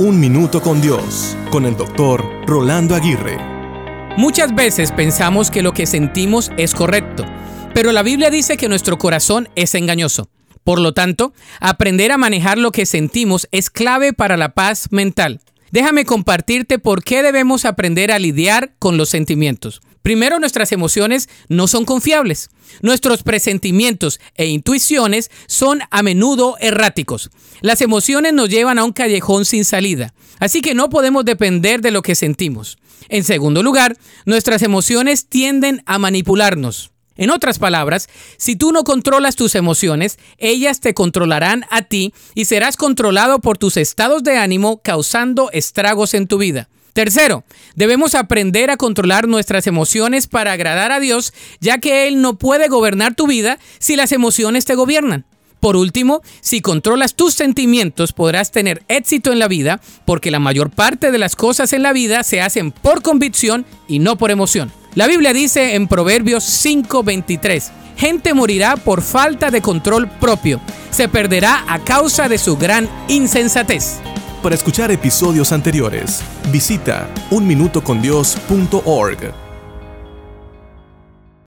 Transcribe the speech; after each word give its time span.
Un 0.00 0.18
Minuto 0.18 0.62
con 0.62 0.80
Dios, 0.80 1.36
con 1.50 1.66
el 1.66 1.76
doctor 1.76 2.24
Rolando 2.46 2.94
Aguirre. 2.94 3.36
Muchas 4.16 4.54
veces 4.54 4.92
pensamos 4.92 5.50
que 5.50 5.60
lo 5.60 5.72
que 5.74 5.84
sentimos 5.84 6.50
es 6.56 6.74
correcto, 6.74 7.26
pero 7.74 7.92
la 7.92 8.02
Biblia 8.02 8.30
dice 8.30 8.56
que 8.56 8.70
nuestro 8.70 8.96
corazón 8.96 9.50
es 9.56 9.74
engañoso. 9.74 10.30
Por 10.64 10.80
lo 10.80 10.94
tanto, 10.94 11.34
aprender 11.60 12.12
a 12.12 12.16
manejar 12.16 12.56
lo 12.56 12.72
que 12.72 12.86
sentimos 12.86 13.46
es 13.52 13.68
clave 13.68 14.14
para 14.14 14.38
la 14.38 14.54
paz 14.54 14.90
mental. 14.90 15.42
Déjame 15.70 16.04
compartirte 16.04 16.78
por 16.78 17.04
qué 17.04 17.22
debemos 17.22 17.64
aprender 17.64 18.10
a 18.10 18.18
lidiar 18.18 18.74
con 18.78 18.96
los 18.96 19.08
sentimientos. 19.08 19.80
Primero, 20.02 20.38
nuestras 20.38 20.72
emociones 20.72 21.28
no 21.48 21.68
son 21.68 21.84
confiables. 21.84 22.50
Nuestros 22.80 23.22
presentimientos 23.22 24.18
e 24.34 24.46
intuiciones 24.46 25.30
son 25.46 25.80
a 25.90 26.02
menudo 26.02 26.56
erráticos. 26.60 27.30
Las 27.60 27.80
emociones 27.82 28.32
nos 28.32 28.48
llevan 28.48 28.78
a 28.78 28.84
un 28.84 28.92
callejón 28.92 29.44
sin 29.44 29.64
salida, 29.64 30.14
así 30.38 30.62
que 30.62 30.74
no 30.74 30.88
podemos 30.88 31.24
depender 31.24 31.82
de 31.82 31.90
lo 31.90 32.02
que 32.02 32.14
sentimos. 32.14 32.78
En 33.08 33.24
segundo 33.24 33.62
lugar, 33.62 33.96
nuestras 34.24 34.62
emociones 34.62 35.26
tienden 35.26 35.82
a 35.86 35.98
manipularnos. 35.98 36.92
En 37.16 37.30
otras 37.30 37.58
palabras, 37.58 38.08
si 38.38 38.56
tú 38.56 38.72
no 38.72 38.84
controlas 38.84 39.36
tus 39.36 39.54
emociones, 39.54 40.18
ellas 40.38 40.80
te 40.80 40.94
controlarán 40.94 41.66
a 41.70 41.82
ti 41.82 42.14
y 42.34 42.46
serás 42.46 42.76
controlado 42.76 43.40
por 43.40 43.58
tus 43.58 43.76
estados 43.76 44.22
de 44.22 44.38
ánimo 44.38 44.80
causando 44.82 45.50
estragos 45.52 46.14
en 46.14 46.26
tu 46.26 46.38
vida. 46.38 46.68
Tercero, 46.92 47.44
debemos 47.76 48.14
aprender 48.14 48.70
a 48.70 48.76
controlar 48.76 49.28
nuestras 49.28 49.66
emociones 49.66 50.26
para 50.26 50.52
agradar 50.52 50.92
a 50.92 51.00
Dios, 51.00 51.32
ya 51.60 51.78
que 51.78 52.08
Él 52.08 52.20
no 52.20 52.36
puede 52.36 52.68
gobernar 52.68 53.14
tu 53.14 53.26
vida 53.26 53.58
si 53.78 53.96
las 53.96 54.12
emociones 54.12 54.64
te 54.64 54.74
gobiernan. 54.74 55.24
Por 55.60 55.76
último, 55.76 56.22
si 56.40 56.62
controlas 56.62 57.14
tus 57.14 57.34
sentimientos 57.34 58.12
podrás 58.12 58.50
tener 58.50 58.82
éxito 58.88 59.30
en 59.30 59.38
la 59.38 59.46
vida, 59.46 59.80
porque 60.06 60.30
la 60.30 60.38
mayor 60.38 60.70
parte 60.70 61.12
de 61.12 61.18
las 61.18 61.36
cosas 61.36 61.72
en 61.74 61.82
la 61.82 61.92
vida 61.92 62.22
se 62.22 62.40
hacen 62.40 62.72
por 62.72 63.02
convicción 63.02 63.66
y 63.86 63.98
no 63.98 64.16
por 64.16 64.30
emoción. 64.30 64.72
La 64.96 65.06
Biblia 65.06 65.32
dice 65.32 65.76
en 65.76 65.86
Proverbios 65.86 66.42
5:23, 66.42 67.70
gente 67.96 68.34
morirá 68.34 68.76
por 68.76 69.02
falta 69.02 69.52
de 69.52 69.60
control 69.60 70.08
propio, 70.08 70.60
se 70.90 71.08
perderá 71.08 71.64
a 71.68 71.78
causa 71.78 72.28
de 72.28 72.38
su 72.38 72.56
gran 72.56 72.88
insensatez. 73.06 74.00
Para 74.42 74.56
escuchar 74.56 74.90
episodios 74.90 75.52
anteriores, 75.52 76.22
visita 76.50 77.08
unminutocondios.org. 77.30 79.49